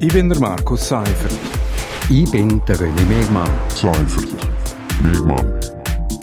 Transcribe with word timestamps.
Ich 0.00 0.12
bin 0.12 0.28
der 0.28 0.40
Markus 0.40 0.88
Seifert. 0.88 1.32
Ich 2.10 2.28
bin 2.30 2.60
der 2.66 2.76
René 2.76 3.06
Megmann. 3.06 3.48
Seifert. 3.68 4.26
Megmann. 5.02 5.60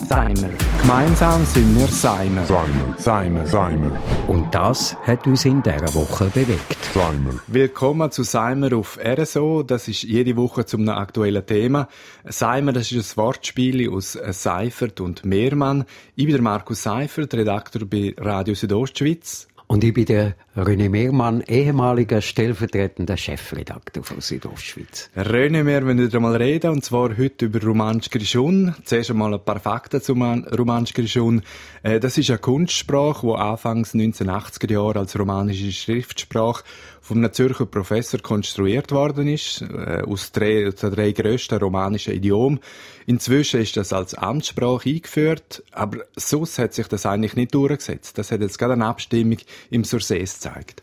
Seimer. 0.06 0.50
Gemeinsam 0.82 1.44
sind 1.46 1.78
wir 1.78 1.86
Seimer. 1.86 2.44
Seimer. 2.44 2.94
Seimer. 2.98 3.46
Seimer. 3.46 3.90
Und 4.28 4.54
das 4.54 4.94
hat 5.06 5.26
uns 5.26 5.46
in 5.46 5.62
dieser 5.62 5.94
Woche 5.94 6.26
bewegt. 6.26 6.76
Seimer. 6.92 7.34
Willkommen 7.46 8.10
zu 8.10 8.22
Seimer 8.24 8.76
auf 8.76 8.98
RSO. 9.02 9.62
Das 9.62 9.88
ist 9.88 10.02
jede 10.02 10.36
Woche 10.36 10.66
zum 10.66 10.86
aktuellen 10.90 11.46
Thema. 11.46 11.88
Seimer, 12.24 12.72
das 12.72 12.92
ist 12.92 13.12
ein 13.12 13.16
Wortspiel 13.16 13.90
aus 13.90 14.12
Seifert 14.12 15.00
und 15.00 15.24
Mehrmann. 15.24 15.86
Ich 16.14 16.26
bin 16.26 16.34
der 16.34 16.42
Markus 16.42 16.82
Seifert, 16.82 17.32
Redakteur 17.32 17.86
bei 17.86 18.14
Radio 18.18 18.54
Südostschweiz. 18.54 19.48
Und 19.66 19.82
ich 19.84 19.94
bin 19.94 20.04
der 20.04 20.34
René 20.54 20.90
Mehrmann, 20.90 21.40
ehemaliger 21.40 22.20
stellvertretender 22.20 23.16
Chefredakteur 23.16 24.04
von 24.04 24.20
Südostschweiz. 24.20 25.08
René, 25.16 25.64
wir 25.64 25.86
wollen 25.86 25.98
wieder 25.98 26.20
mal 26.20 26.36
reden, 26.36 26.72
und 26.72 26.84
zwar 26.84 27.16
heute 27.16 27.46
über 27.46 27.62
Romansch 27.62 28.10
Grischun. 28.10 28.74
Zuerst 28.84 29.08
einmal 29.08 29.32
ein 29.32 29.42
paar 29.42 29.60
Fakten 29.60 30.02
zum 30.02 30.22
Romansch 30.22 30.92
Grischun. 30.92 31.40
Äh, 31.82 32.00
das 32.00 32.18
ist 32.18 32.28
eine 32.28 32.38
Kunstsprache, 32.38 33.26
die 33.26 33.32
anfangs 33.32 33.94
1980er 33.94 34.72
Jahre 34.72 34.98
als 34.98 35.18
romanische 35.18 35.72
Schriftsprache 35.72 36.64
von 37.00 37.18
einem 37.18 37.32
Zürcher 37.32 37.66
Professor 37.66 38.20
konstruiert 38.20 38.92
worden 38.92 39.28
ist, 39.28 39.62
äh, 39.62 40.02
aus 40.06 40.32
drei, 40.32 40.70
den 40.70 40.90
drei 40.94 41.12
grössten 41.12 41.58
romanischen 41.58 42.12
Idiomen. 42.12 42.60
Inzwischen 43.06 43.60
ist 43.60 43.76
das 43.76 43.92
als 43.92 44.14
Amtssprache 44.14 44.88
eingeführt, 44.88 45.64
aber 45.72 46.04
sonst 46.14 46.58
hat 46.58 46.74
sich 46.74 46.86
das 46.86 47.04
eigentlich 47.04 47.34
nicht 47.34 47.54
durchgesetzt. 47.54 48.18
Das 48.18 48.30
hat 48.30 48.40
jetzt 48.40 48.58
gerade 48.58 48.74
eine 48.74 48.86
Abstimmung 48.86 49.38
im 49.70 49.82
Sursees 49.82 50.41
gezeigt. 50.42 50.82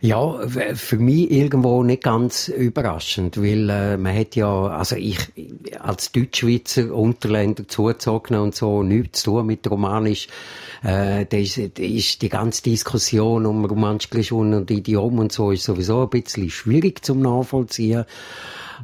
Ja, 0.00 0.38
für 0.46 0.96
mich 0.96 1.28
irgendwo 1.28 1.82
nicht 1.82 2.04
ganz 2.04 2.46
überraschend, 2.46 3.36
weil 3.36 3.68
äh, 3.68 3.96
man 3.96 4.16
hat 4.16 4.36
ja, 4.36 4.68
also 4.68 4.94
ich 4.94 5.18
als 5.80 6.12
Deutschschweizer 6.12 6.94
Unterländer 6.94 7.66
zugezogen 7.66 8.36
und 8.36 8.54
so 8.54 8.84
nichts 8.84 9.22
zu 9.22 9.32
tun 9.32 9.46
mit 9.46 9.68
Romanisch. 9.68 10.28
Äh, 10.84 11.26
da 11.26 11.36
ist, 11.36 11.58
ist 11.58 12.22
die 12.22 12.28
ganze 12.28 12.62
Diskussion 12.62 13.44
um 13.44 13.64
Romanisch 13.64 14.30
und 14.30 14.70
Idiom 14.70 15.18
und 15.18 15.32
so 15.32 15.50
ist 15.50 15.64
sowieso 15.64 16.02
ein 16.02 16.10
bisschen 16.10 16.48
schwierig 16.48 17.04
zum 17.04 17.20
Nachvollziehen. 17.20 18.04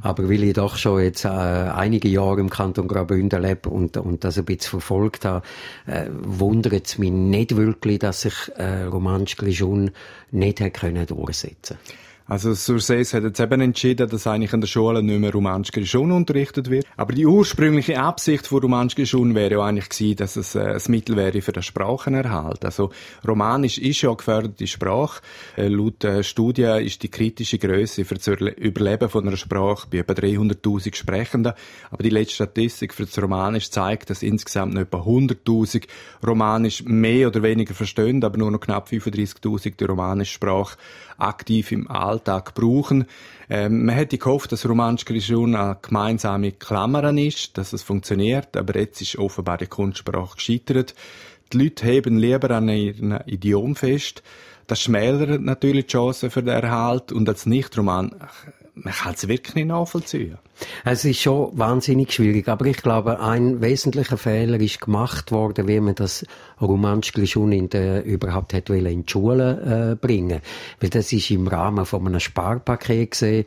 Aber 0.02 0.28
weil 0.28 0.42
ich 0.42 0.54
doch 0.54 0.76
schon 0.76 1.02
jetzt 1.02 1.24
äh, 1.24 1.28
einige 1.28 2.08
Jahre 2.08 2.40
im 2.40 2.50
Kanton 2.50 2.88
Graubünden 2.88 3.40
lebe 3.40 3.68
und, 3.70 3.96
und 3.96 4.24
das 4.24 4.38
ein 4.38 4.44
bisschen 4.44 4.70
verfolgt 4.70 5.24
habe, 5.24 5.46
äh, 5.86 6.06
wundert 6.10 6.86
es 6.86 6.98
mich 6.98 7.12
nicht 7.12 7.56
wirklich, 7.56 8.00
dass 8.00 8.22
sich 8.22 8.34
äh, 8.56 8.84
Romansch 8.84 9.36
Grischun 9.36 9.90
nicht 10.30 10.60
hat 10.60 10.74
können 10.74 11.03
durchsetzen. 11.06 11.78
Also 12.26 12.54
Sursees 12.54 13.12
hat 13.12 13.22
jetzt 13.24 13.38
eben 13.38 13.60
entschieden, 13.60 14.08
dass 14.08 14.26
eigentlich 14.26 14.54
an 14.54 14.62
der 14.62 14.66
Schule 14.66 15.02
nicht 15.02 15.20
mehr 15.20 15.30
Romansch 15.30 15.70
Grischun 15.72 16.10
unterrichtet 16.10 16.70
wird. 16.70 16.86
Aber 16.96 17.12
die 17.12 17.26
ursprüngliche 17.26 18.00
Absicht 18.00 18.46
von 18.46 18.60
Romansch 18.60 18.94
Grischun 18.94 19.34
wäre 19.34 19.54
ja 19.54 19.60
eigentlich 19.60 19.90
gewesen, 19.90 20.16
dass 20.16 20.36
es 20.36 20.54
äh, 20.54 20.60
ein 20.60 20.80
Mittel 20.88 21.16
wäre 21.16 21.42
für 21.42 21.52
den 21.52 21.62
Sprachenerhalt. 21.62 22.64
Also 22.64 22.90
Romanisch 23.28 23.76
ist 23.76 24.00
ja 24.00 24.08
eine 24.08 24.16
geförderte 24.16 24.66
Sprache. 24.66 25.20
Äh, 25.56 25.68
laut 25.68 26.02
äh, 26.02 26.22
Studien 26.22 26.82
ist 26.82 27.02
die 27.02 27.10
kritische 27.10 27.58
Größe 27.58 28.06
für 28.06 28.14
das 28.14 28.26
Überleben 28.26 29.10
von 29.10 29.28
einer 29.28 29.36
Sprache 29.36 29.86
bei 29.90 29.98
etwa 29.98 30.14
300.000 30.14 30.94
Sprechenden. 30.94 31.52
Aber 31.90 32.02
die 32.02 32.08
letzte 32.08 32.36
Statistik 32.36 32.94
für 32.94 33.04
das 33.04 33.20
Romanisch 33.20 33.70
zeigt, 33.70 34.08
dass 34.08 34.22
insgesamt 34.22 34.78
etwa 34.78 35.00
100.000 35.00 35.84
Romanisch 36.26 36.84
mehr 36.84 37.28
oder 37.28 37.42
weniger 37.42 37.74
verstehen, 37.74 38.24
aber 38.24 38.38
nur 38.38 38.50
noch 38.50 38.60
knapp 38.60 38.88
35.000 38.88 39.76
die 39.76 39.84
romanische 39.84 40.32
Sprache 40.32 40.78
aktiv 41.18 41.70
im 41.72 41.90
Alltag 42.14 42.54
brauchen. 42.54 43.06
Ähm, 43.50 43.84
man 43.84 43.94
hätte 43.94 44.18
gehofft, 44.18 44.52
dass 44.52 44.68
Romansch 44.68 45.04
Grischun 45.04 45.54
eine 45.54 45.76
gemeinsame 45.82 46.52
Klammern 46.52 47.18
ist, 47.18 47.58
dass 47.58 47.72
es 47.72 47.82
funktioniert, 47.82 48.56
aber 48.56 48.78
jetzt 48.78 49.00
ist 49.02 49.18
offenbar 49.18 49.58
die 49.58 49.66
Kunstsprache 49.66 50.36
gescheitert. 50.36 50.94
Die 51.52 51.58
Leute 51.58 51.86
heben 51.86 52.18
lieber 52.18 52.50
an 52.50 52.68
ihrem 52.68 53.18
Idiom 53.26 53.76
fest. 53.76 54.22
Das 54.66 54.80
schmälert 54.80 55.42
natürlich 55.42 55.86
die 55.86 55.92
Chancen 55.92 56.30
für 56.30 56.42
den 56.42 56.54
Erhalt 56.54 57.12
und 57.12 57.28
als 57.28 57.44
Nicht-Roman 57.44 58.14
man 58.74 58.92
kann 58.92 59.14
es 59.14 59.28
wirklich 59.28 59.54
nicht 59.54 59.68
nachvollziehen. 59.68 60.38
Es 60.84 61.04
ist 61.04 61.20
schon 61.20 61.56
wahnsinnig 61.56 62.12
schwierig, 62.12 62.48
aber 62.48 62.66
ich 62.66 62.78
glaube, 62.78 63.20
ein 63.20 63.60
wesentlicher 63.60 64.16
Fehler 64.16 64.60
ist 64.60 64.80
gemacht 64.80 65.32
worden, 65.32 65.68
wie 65.68 65.80
man 65.80 65.94
das 65.94 66.26
Romanschli 66.60 67.26
schon 67.26 67.52
in 67.52 67.68
der, 67.68 68.04
überhaupt 68.04 68.52
hat 68.52 68.70
in 68.70 69.04
die 69.04 69.10
Schule 69.10 69.92
äh, 69.92 69.94
bringen. 69.94 70.40
Weil 70.80 70.90
das 70.90 71.12
ist 71.12 71.30
im 71.30 71.46
Rahmen 71.46 71.86
von 71.86 72.06
einem 72.06 72.20
Sparpaket 72.20 73.12
gesehen, 73.12 73.46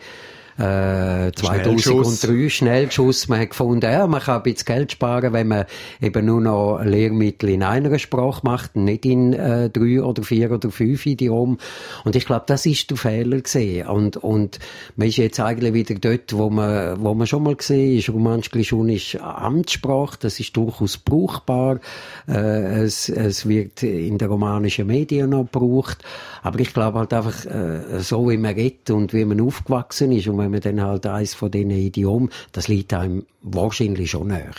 äh, 0.57 1.31
2003 1.31 2.49
Schnellschuss. 2.49 3.27
Man 3.27 3.39
hat 3.41 3.51
gefunden, 3.51 3.91
ja, 3.91 4.07
man 4.07 4.21
kann 4.21 4.37
ein 4.37 4.43
bisschen 4.43 4.65
Geld 4.65 4.91
sparen, 4.91 5.33
wenn 5.33 5.47
man 5.47 5.65
eben 6.01 6.25
nur 6.25 6.41
noch 6.41 6.81
Lehrmittel 6.83 7.49
in 7.49 7.63
einer 7.63 7.97
Sprache 7.99 8.41
macht, 8.43 8.75
nicht 8.75 9.05
in 9.05 9.33
äh, 9.33 9.69
drei 9.69 10.01
oder 10.01 10.23
vier 10.23 10.51
oder 10.51 10.71
fünf 10.71 11.05
Idiomen. 11.05 11.57
Und 12.03 12.15
ich 12.15 12.25
glaube, 12.25 12.45
das 12.47 12.65
ist 12.65 12.89
der 12.89 12.97
Fehler 12.97 13.41
gesehen. 13.41 13.87
Und, 13.87 14.17
und 14.17 14.59
man 14.95 15.07
ist 15.07 15.17
jetzt 15.17 15.39
eigentlich 15.39 15.73
wieder 15.73 15.95
dort, 15.95 16.33
wo 16.33 16.49
man, 16.49 17.01
wo 17.03 17.13
man 17.13 17.27
schon 17.27 17.43
mal 17.43 17.55
gesehen 17.55 17.97
ist, 17.97 18.09
Romansch 18.09 18.49
Glischun 18.49 18.89
ist 18.89 19.19
Amtssprache, 19.21 20.17
das 20.21 20.39
ist 20.39 20.57
durchaus 20.57 20.97
brauchbar. 20.97 21.79
Äh, 22.27 22.81
es, 22.81 23.09
es 23.09 23.47
wird 23.47 23.83
in 23.83 24.17
den 24.17 24.27
romanischen 24.27 24.87
Medien 24.87 25.29
noch 25.29 25.49
gebraucht. 25.51 26.03
Aber 26.41 26.59
ich 26.59 26.73
glaube 26.73 26.99
halt 26.99 27.13
einfach, 27.13 27.45
äh, 27.45 27.99
so 27.99 28.29
wie 28.29 28.37
man 28.37 28.53
redet 28.55 28.89
und 28.89 29.13
wie 29.13 29.25
man 29.25 29.41
aufgewachsen 29.41 30.11
ist 30.11 30.27
und 30.27 30.37
wenn 30.47 30.51
man 30.51 30.77
dann 30.77 30.81
halt 30.81 31.05
eins 31.05 31.33
von 31.33 31.51
diesen 31.51 31.71
Idiomen, 31.71 32.29
das 32.51 32.67
liegt 32.67 32.93
einem 32.93 33.25
wahrscheinlich 33.41 34.11
schon 34.11 34.27
näher. 34.27 34.51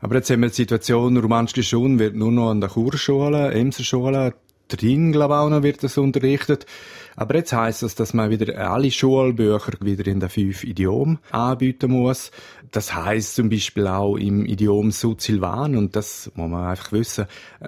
Aber 0.00 0.14
jetzt 0.14 0.30
haben 0.30 0.42
wir 0.42 0.48
die 0.48 0.54
Situation, 0.54 1.16
romanische 1.16 1.62
Schule 1.62 1.98
wird 1.98 2.14
nur 2.14 2.30
noch 2.30 2.50
an 2.50 2.60
der 2.60 2.70
Kurschule, 2.70 3.52
auch 5.40 5.48
noch 5.48 5.62
wird 5.62 5.82
das 5.82 5.98
unterrichtet. 5.98 6.66
Aber 7.18 7.34
jetzt 7.34 7.52
heißt 7.52 7.82
das, 7.82 7.96
dass 7.96 8.14
man 8.14 8.30
wieder 8.30 8.70
alle 8.70 8.92
Schulbücher 8.92 9.72
wieder 9.80 10.06
in 10.06 10.20
den 10.20 10.28
fünf 10.28 10.62
Idiomen 10.62 11.18
anbieten 11.32 11.90
muss. 11.90 12.30
Das 12.70 12.94
heißt 12.94 13.34
zum 13.34 13.48
Beispiel 13.48 13.88
auch 13.88 14.16
im 14.16 14.44
Idiom 14.44 14.92
Südsilvan 14.92 15.76
und 15.76 15.96
das 15.96 16.30
muss 16.34 16.50
man 16.50 16.66
einfach 16.66 16.92
wissen, 16.92 17.26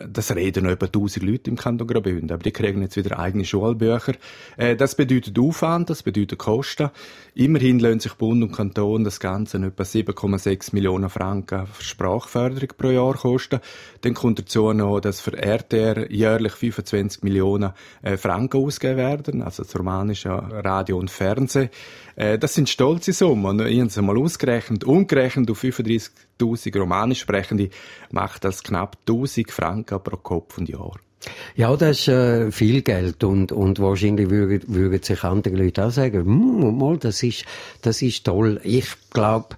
das 0.08 0.34
reden 0.34 0.64
noch 0.64 0.70
etwa 0.70 0.86
1000 0.86 1.24
Leute 1.24 1.50
im 1.50 1.56
Kanton 1.56 1.88
Graubünden, 1.88 2.30
aber 2.30 2.42
die 2.42 2.52
kriegen 2.52 2.82
jetzt 2.82 2.96
wieder 2.96 3.18
eigene 3.18 3.44
Schulbücher. 3.44 4.12
Äh, 4.56 4.76
das 4.76 4.94
bedeutet 4.94 5.38
Aufwand, 5.38 5.90
das 5.90 6.02
bedeutet 6.02 6.38
Kosten. 6.38 6.90
Immerhin 7.34 7.80
lohnt 7.80 8.02
sich 8.02 8.12
Bund 8.14 8.42
und 8.42 8.52
Kanton 8.52 9.02
das 9.02 9.20
Ganze 9.20 9.56
etwa 9.56 9.82
7,6 9.82 10.74
Millionen 10.74 11.08
Franken 11.08 11.66
Sprachförderung 11.80 12.68
pro 12.76 12.90
Jahr 12.90 13.14
kosten. 13.14 13.60
Dann 14.02 14.14
kommt 14.14 14.38
dazu 14.38 14.72
noch, 14.72 15.00
dass 15.00 15.20
für 15.20 15.36
RTR 15.36 16.10
jährlich 16.12 16.52
25 16.52 17.22
Millionen 17.22 17.72
äh, 18.02 18.16
Franken 18.16 18.58
ausgegeben 18.58 18.98
werden, 18.98 19.39
also 19.42 19.62
das 19.62 19.78
romanische 19.78 20.30
Radio 20.30 20.98
und 20.98 21.10
Fernsehen. 21.10 21.70
Äh, 22.16 22.38
das 22.38 22.54
sind 22.54 22.68
stolze 22.68 23.12
Summen. 23.12 23.60
Ich 23.66 23.80
habe 23.80 24.02
mal 24.02 24.18
ausgerechnet. 24.18 24.84
Umgerechnet 24.84 25.50
auf 25.50 25.62
35.000 25.62 26.78
Romanisch 26.78 27.20
Sprechende 27.20 27.70
macht 28.10 28.44
das 28.44 28.62
knapp 28.62 28.96
1000 29.08 29.50
Franken 29.50 30.02
pro 30.02 30.16
Kopf 30.16 30.58
und 30.58 30.68
Jahr. 30.68 30.98
Ja, 31.54 31.76
das 31.76 32.00
ist 32.00 32.08
äh, 32.08 32.50
viel 32.50 32.82
Geld 32.82 33.24
und, 33.24 33.52
und 33.52 33.78
wahrscheinlich 33.78 34.30
würden, 34.30 34.62
würden 34.68 35.02
sich 35.02 35.22
andere 35.22 35.54
Leute 35.56 35.84
auch 35.84 35.90
sagen, 35.90 36.24
hm, 36.24 36.78
mal, 36.78 36.96
das 36.96 37.22
ist, 37.22 37.44
das 37.82 38.00
ist 38.00 38.24
toll. 38.24 38.60
Ich 38.64 38.88
glaube, 39.10 39.56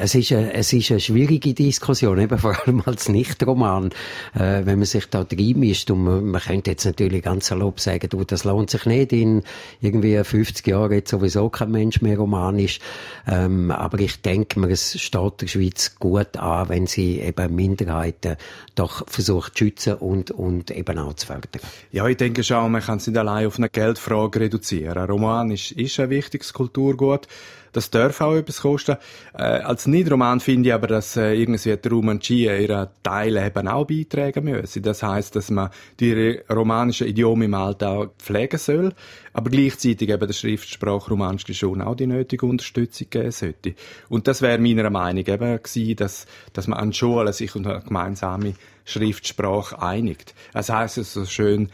es 0.00 0.14
ist, 0.14 0.32
eine, 0.32 0.52
es 0.52 0.72
ist 0.72 0.90
eine 0.90 1.00
schwierige 1.00 1.54
Diskussion, 1.54 2.18
eben 2.18 2.38
vor 2.38 2.56
allem 2.66 2.82
als 2.86 3.08
Nicht-Roman, 3.08 3.90
äh, 4.34 4.64
wenn 4.64 4.78
man 4.78 4.84
sich 4.84 5.06
da 5.06 5.26
reinmischt. 5.30 5.90
Und 5.90 6.04
man, 6.04 6.24
man 6.26 6.40
könnte 6.40 6.70
jetzt 6.70 6.84
natürlich 6.84 7.22
ganz 7.22 7.48
salopp 7.48 7.80
sagen, 7.80 8.08
du, 8.08 8.24
das 8.24 8.44
lohnt 8.44 8.70
sich 8.70 8.86
nicht. 8.86 9.12
In 9.12 9.42
irgendwie 9.80 10.22
50 10.22 10.66
Jahren 10.66 10.92
jetzt 10.92 11.10
sowieso 11.10 11.48
kein 11.48 11.70
Mensch 11.70 12.00
mehr 12.00 12.18
romanisch. 12.18 12.80
Ähm, 13.26 13.70
aber 13.70 13.98
ich 14.00 14.22
denke 14.22 14.60
mir, 14.60 14.70
es 14.70 15.00
steht 15.00 15.40
der 15.40 15.46
Schweiz 15.46 15.96
gut 15.98 16.36
an, 16.36 16.68
wenn 16.68 16.86
sie 16.86 17.20
eben 17.20 17.54
Minderheiten 17.54 18.36
doch 18.74 19.04
versucht 19.08 19.56
zu 19.56 19.64
schützen 19.64 19.94
und, 19.94 20.30
und 20.30 20.70
eben 20.70 20.98
auch 20.98 21.14
zu 21.14 21.26
fördern. 21.26 21.62
Ja, 21.90 22.06
ich 22.06 22.16
denke 22.16 22.42
schon, 22.42 22.72
man 22.72 22.82
kann 22.82 22.98
es 22.98 23.06
nicht 23.06 23.16
allein 23.16 23.46
auf 23.46 23.58
eine 23.58 23.68
Geldfrage 23.68 24.40
reduzieren. 24.40 25.10
Roman 25.10 25.50
ist, 25.50 25.72
ist 25.72 26.00
ein 26.00 26.10
wichtiges 26.10 26.52
Kulturgut. 26.52 27.26
Das 27.72 27.90
darf 27.90 28.20
auch 28.20 28.34
etwas 28.34 28.60
kosten. 28.60 28.96
Äh, 29.34 29.42
als 29.42 29.86
Niederroman 29.86 30.40
finde 30.40 30.68
ich 30.68 30.74
aber, 30.74 30.86
dass 30.86 31.16
äh, 31.16 31.34
irgendwie 31.34 31.76
die 31.76 31.88
Romancie 31.88 32.44
ihren 32.44 32.88
Teil 33.02 33.36
eben 33.36 33.68
auch 33.68 33.86
beitragen 33.86 34.44
müssen. 34.44 34.82
Das 34.82 35.02
heißt, 35.02 35.34
dass 35.34 35.50
man 35.50 35.70
die 35.98 36.40
romanischen 36.50 37.06
Idiome 37.06 37.46
im 37.46 37.54
Alltag 37.54 38.10
pflegen 38.18 38.58
soll, 38.58 38.92
aber 39.32 39.50
gleichzeitig 39.50 40.10
eben 40.10 40.26
der 40.26 40.34
Schriftsprache 40.34 41.10
Romanisch 41.10 41.46
schon 41.52 41.80
auch 41.80 41.94
die 41.94 42.06
nötige 42.06 42.46
Unterstützung 42.46 43.08
geben 43.10 43.30
sollte. 43.30 43.74
Und 44.08 44.28
das 44.28 44.42
wäre 44.42 44.58
meiner 44.58 44.90
Meinung 44.90 45.26
eben 45.26 45.62
gewesen, 45.62 45.96
dass, 45.96 46.26
dass 46.52 46.66
man 46.66 46.78
an 46.78 46.92
Schulen 46.92 47.32
sich 47.32 47.56
unter 47.56 47.76
eine 47.76 47.84
gemeinsame 47.84 48.54
Schriftsprache 48.84 49.80
einigt. 49.80 50.34
Das 50.52 50.68
heißt 50.68 50.98
es 50.98 51.14
so 51.14 51.24
schön, 51.24 51.70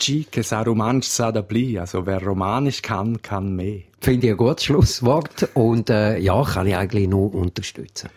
Chi 0.00 0.26
che 0.30 0.42
sa 0.42 0.62
romansch 0.62 1.06
sa 1.06 1.30
da 1.30 1.42
bli. 1.42 1.78
Also 1.78 2.06
wer 2.06 2.22
romanisch 2.22 2.80
kann, 2.80 3.20
kann 3.20 3.54
mehr. 3.54 3.82
Finde 4.00 4.28
ich 4.28 4.32
ein 4.32 4.36
gutes 4.38 4.64
Schlusswort 4.64 5.50
und 5.52 5.90
äh, 5.90 6.16
ja, 6.18 6.42
kann 6.42 6.66
ich 6.66 6.74
eigentlich 6.74 7.06
nur 7.06 7.34
unterstützen. 7.34 8.08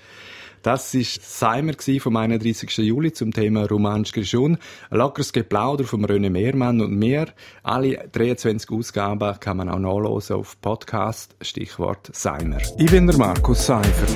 Das 0.61 0.95
war 0.95 1.01
Seimer 1.03 1.73
vom 1.99 2.15
31. 2.15 2.77
Juli 2.77 3.11
zum 3.11 3.33
Thema 3.33 3.65
Romansch 3.65 4.13
Grischun. 4.13 4.57
Ein 4.89 4.97
lockeres 4.97 5.33
Geplauder 5.33 5.83
von 5.83 6.05
René 6.05 6.29
Mehrmann 6.29 6.79
und 6.79 6.97
mir. 6.97 7.25
Alle 7.63 8.07
23 8.09 8.71
Ausgaben 8.71 9.37
kann 9.41 9.57
man 9.57 9.67
auch 9.67 9.79
nachlesen 9.79 10.37
auf 10.37 10.59
Podcast, 10.61 11.35
Stichwort 11.41 12.09
Seimer. 12.15 12.59
Ich 12.77 12.89
bin 12.89 13.07
der 13.07 13.17
Markus 13.17 13.65
Seifert. 13.65 14.15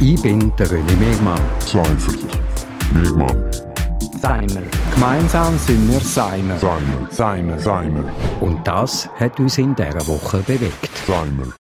Ich 0.00 0.20
bin 0.22 0.50
der 0.56 0.66
René 0.66 0.96
Mehrmann. 0.96 1.42
Seifert. 1.60 2.24
Megmann. 2.94 3.55
Seimer. 4.20 4.62
Gemeinsam 4.94 5.58
sind 5.58 5.90
wir 5.90 6.00
Seimer. 6.00 6.58
Seimer. 6.58 7.08
Seimer. 7.10 7.58
Seimer. 7.58 8.04
Und 8.40 8.66
das 8.66 9.08
hat 9.18 9.38
uns 9.38 9.58
in 9.58 9.74
dieser 9.74 10.06
Woche 10.06 10.38
bewegt. 10.38 10.90
Seimer. 11.06 11.52